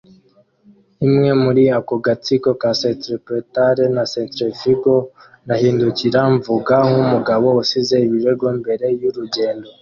Imwe 1.07 1.31
muri 1.43 1.63
ako 1.77 1.93
gatsiko 2.05 2.49
ka 2.61 2.71
centripetal 2.81 3.77
na 3.95 4.03
centrifugal 4.13 5.03
ndahindukira 5.45 6.19
mvuga 6.35 6.75
nkumugabo 6.89 7.47
usize 7.61 7.95
ibirego 8.07 8.45
mbere 8.59 8.85
yurugendo. 9.01 9.67